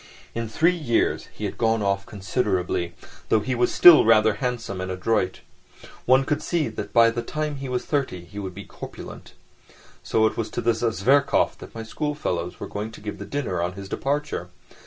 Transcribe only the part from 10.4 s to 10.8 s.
to this